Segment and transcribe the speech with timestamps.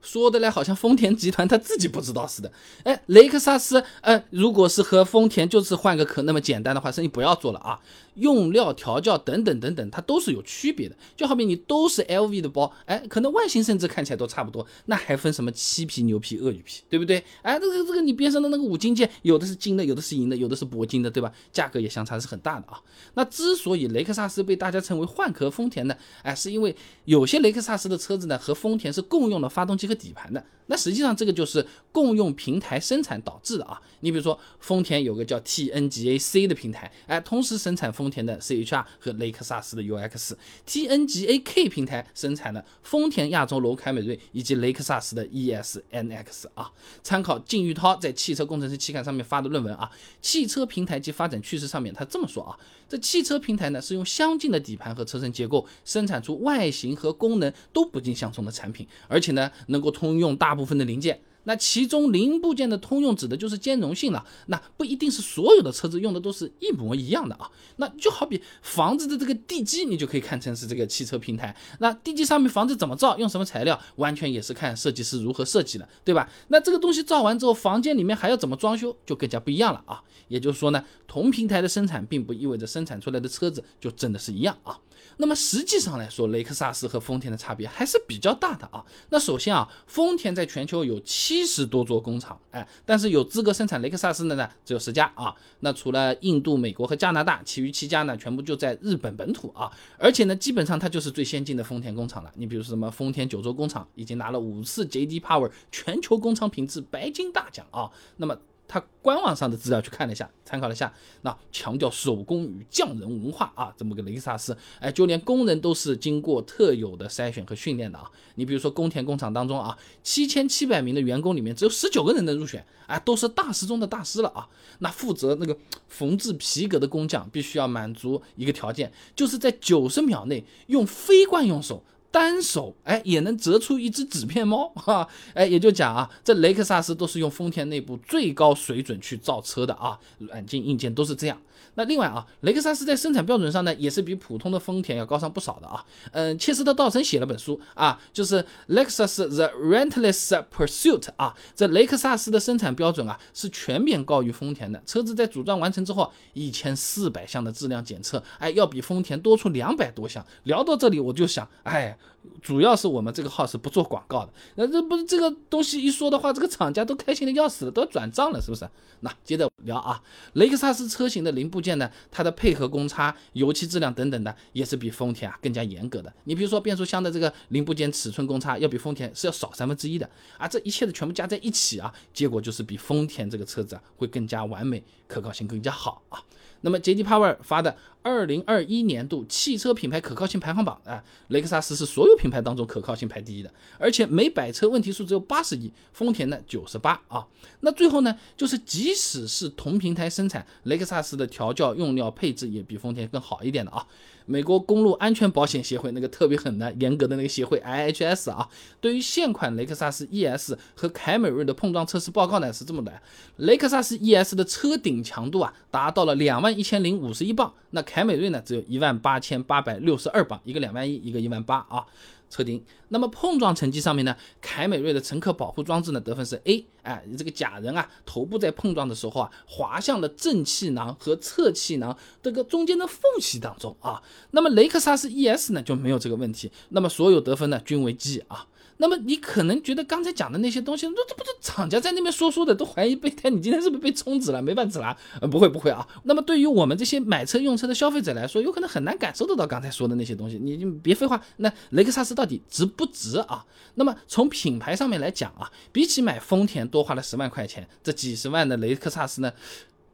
[0.00, 2.50] 说的嘞，好像丰田集团他自己不知道似的。
[2.84, 7.80] 哎，雷克萨斯，呃，如果是和丰田就是换个壳那么简单的话，生意不要做了啊。
[8.16, 10.96] 用料、调教等等等等，它都是有区别的。
[11.16, 17.22] 就好比你都是 LV 的包，哎，可能外形甚至看起来都差不多，那还分什么漆皮、牛皮、鳄鱼皮，对不对？
[17.42, 21.32] 哎，这个这个你边上的那个五金件，有的是金的，有的是银的，有的是铂金的，对吧？
[21.52, 22.80] 价格也相差是很大的啊。
[23.14, 26.74] 那之所以雷克萨斯被大家称为换壳丰田呢，哎，是因为
[27.04, 30.42] 有些雷克萨斯的车子呢和丰田是共用的发动机个底盘的。
[30.70, 33.82] 那实际上这个就是共用平台生产导致的啊。
[34.02, 46.70] 你比如说丰田有个叫 TNGA-C 的平台，哎，同时生产丰田的 CHR 和雷克萨斯的 UX；TNGA-K 平台生产的丰田亚洲龙、凯美瑞以及雷克萨斯的 ES-NX 啊。
[47.02, 49.90] 参考靳玉涛在《汽车工程师期刊》上面发的论文啊，
[50.22, 52.56] 汽车平台及发展趋势上面他这么说啊，
[52.88, 61.18] 这汽车平台呢是用相近的底盘和车身结构生产出外形和功能都不尽相同的产品，而且呢能够通用大部部分的零件。
[61.44, 67.50] 那其中零部件的通用指的就是兼容性了，那不一定是所有的车子用的都是一模一样的啊。
[67.76, 71.56] 那就好比房子的这个地基，你就可以看成是这个汽车平台。
[71.78, 76.28] 那地基上面房子怎么造，用什么材料，完全也是看设计师如何设计的，对吧？
[76.48, 80.02] 那这个东西造完之后，房间里面还要怎么装修，就更加不一样了啊。
[80.28, 84.78] 也就是说呢，同平台的生产，并不意味着生产出来的车子就真的是一样啊。
[85.16, 88.84] 那么实际上来说，雷克萨斯和丰田的差别还是比较大的啊。
[89.10, 95.32] 那首先啊，丰田在全球有七七十多座工厂，哎，但是有资格生产雷克萨斯的呢只有十家啊。
[95.60, 99.70] 那除了印度、美国和加拿大，其余七家呢全部就在日本本土啊。
[99.96, 102.32] 而且呢，基本上它就是最先进的丰田工厂了。
[102.34, 105.20] 你比如说什么丰田九州工厂，已经拿了五次 J.D.
[105.20, 107.88] Power 全球工厂品质白金大奖啊。
[108.16, 108.36] 那么
[108.72, 118.08] 他官网上的资料去看了一下，参考了一下，那强调手工与匠人文化啊，这么个雷克萨斯，哎，就连工人都是经过特有的筛选和训练的啊。
[118.36, 124.48] 你比如说，工田工厂当中啊，七千七百名的员工里面只有十九个人能入选，哎，都是大师中的大师了啊。
[124.78, 131.82] 那负责那个缝制皮革的工匠必须要满足一个条件，就是在九十秒内用非惯用手。
[132.10, 141.40] 单手哎也能折出一只纸片猫 哈哎也就讲啊这雷克萨斯都是用丰田内部最高水准去造车的啊软件硬件都是这样。
[141.74, 161.96] 那另外啊雷克萨斯在生产标准上呢也是比普通的丰田要高上不少的啊嗯切斯特道森写了本书啊就是 Lexus the Relentless Pursuit 啊这雷克萨斯的生产标准啊是全面高于丰田的车子在组装完成之后一千四百项的质量检测哎要比丰田多出两百多项聊到这里我就想哎。
[162.42, 168.68] 主要是我们这个号是不做广告的，那这不是这个东西一说的话，这个厂家都开心的要死了，都要转账了，是不是？
[169.00, 170.02] 那接着聊啊，
[170.34, 176.12] 雷克萨斯车型的零部件呢，它的配合公差、油漆质量等等的，也是比丰田啊更加严格的。
[176.24, 180.08] 你比如说变速箱的这个零部件尺寸公差，要比丰田是要少三分之一的
[180.38, 186.22] 啊，这一切的全部加在一起啊，结果就是比丰田这个车子啊会更加完美，可靠性更加好啊。
[186.62, 187.02] 那么，J.D.
[187.02, 197.26] Power 发的二零二一年度汽车品牌可靠性排行榜啊，雷克萨斯是所有品牌当中可靠性排第一的，而且每百车问题数只有八十亿，丰田呢九十八啊。
[197.60, 203.86] 那最后呢，就是即使是同平台生产，雷克萨斯的调教、用料、配置也比丰田更好一点的啊。
[204.26, 208.48] 美国公路安全保险协会那个特别狠的、严格的那个协会 IHS 啊，
[208.80, 213.02] 对于现款雷克萨斯 ES 和凯美瑞的碰撞测试报告呢是这么的：
[213.38, 221.86] 雷克萨斯 ES 的车顶强度啊达到了两万一千零五十一磅，那凯美瑞呢只有一万八千八百六十二磅，一个两万一，一个一万八啊。
[222.30, 224.16] 车顶，那么碰撞成绩上面呢？
[224.40, 234.00] 凯美瑞的乘客保护装置呢得分是 A，哎，这个假人啊，头部在碰撞的时候啊，滑向了正气囊和侧气囊这个中间的缝隙当中啊。
[234.30, 238.46] 那么雷克萨斯 ES 呢就没有这个问题，那么所有得分呢均为 G 啊。
[238.80, 244.96] 那么你可能觉得刚才讲的那些东西，那这不是厂家在那边说说的，都怀疑备胎，你今天是不是被充值了，没办子了？
[245.20, 245.86] 呃，不会不会啊。
[246.04, 250.38] 那么对于我们这些买车用车的消费者来说，有可能很难感受得到刚才说的那些东西。
[250.38, 253.44] 你就别废话，那雷克萨斯到底值不值啊？
[253.74, 259.32] 那么从品牌上面来讲啊，比起买丰田多花了十万块钱，这几十万的雷克萨斯呢？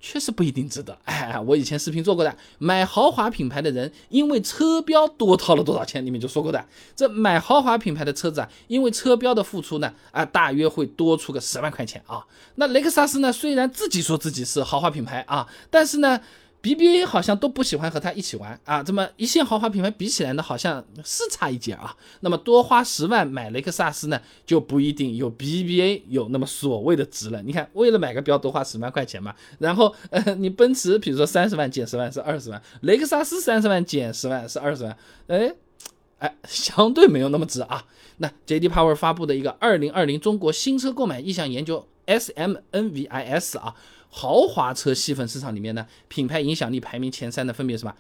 [0.09, 0.97] 确实不一定值得。
[1.05, 6.65] 哎，我以前视频做过的，买豪华品牌的人因为车标多掏了多少钱，你们就说过的。
[6.95, 12.25] 这买豪华品牌的车子啊，因为车标的付出呢，啊，大约会多出个十万块钱啊。
[12.55, 16.21] 那雷克萨斯呢，虽然自己说自己是豪华品牌啊，但是呢。
[16.67, 21.95] BBA 好像都不喜欢和他一起玩啊，这么一线豪华品牌比起来呢，好像是差一截啊。
[22.21, 27.41] 那么多花十万买雷克萨斯呢，就不一定有 BBA 有那么所谓的值了。
[27.43, 34.97] 你看，为了买个标多花十万块钱嘛，然后呃， 你奔驰比如说三十万减十万是二十万，雷克萨斯三十万减十万是二十万，
[35.29, 35.55] 哎。
[36.19, 37.85] 哎，相对没有那么值啊。
[38.17, 38.71] 那 J.D.
[38.71, 43.75] Power 发布的一个二零二零中国新车购买意向研究 S.M.N.V.I.S 啊，
[44.11, 47.95] 豪华车细分市场里面呢，品牌影响力排名前三的分别什么？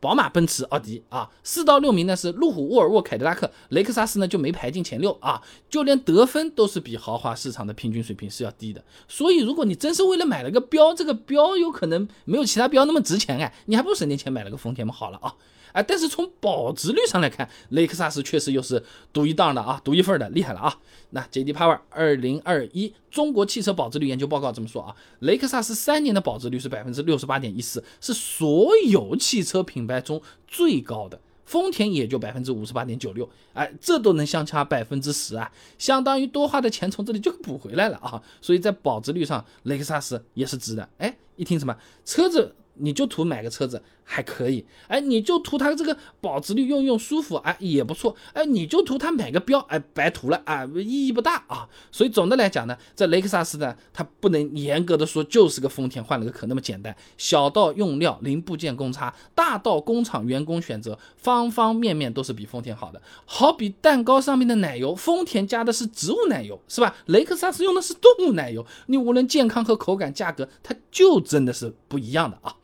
[0.00, 8.82] 宝马、奔驰、奥迪啊，四到六名呢是路虎、沃尔沃、凯迪拉克，雷克萨斯呢就没排进前六啊，就连得分都是比豪华市场的平均水平是要低的。
[9.06, 15.32] 所以如果你真是为了买了个标，这个标有可能没有其他标那么值钱哎，你还不如省点钱买了个丰田嘛好了啊。
[15.70, 20.78] 哎，但是从保值率上来看，雷克萨斯确实又是独一档的啊，独一份的，厉害了啊！
[21.12, 21.52] 那 J.D.
[21.52, 31.20] Power 二零二一中国汽车保值率研究报告这么说啊，雷克萨斯三年的保值率是百分之六十八点一四，是所有汽车品牌中最高的。
[31.44, 38.22] 丰田也就百分之五十八点九六，哎，这都能相差百分之十啊，相当于多花的钱从这里就补回来了啊！
[38.40, 40.88] 所以在保值率上，雷克萨斯也是值的。
[40.96, 41.76] 哎，一听什么
[42.06, 42.54] 车子？
[42.74, 51.68] 你就图买个车子还可以，哎，你就图它这个保值率用用舒服，哎，也不错，哎，你就图它买个标，哎，白图了啊，意义不大啊。
[51.90, 63.00] 所以总的来讲呢，这雷克萨斯呢，它不能严格的说就是个丰田换了个壳那么简单，小到用料、零部件公差，大到工厂员工选择，方方面面都是比丰田好的。
[63.24, 66.94] 好比蛋糕上面的奶油，丰田加的是植物奶油，是吧？
[67.06, 72.56] 雷克萨斯用的是动物奶油，你无论健康和口感、价格，它就真的是不一样的啊。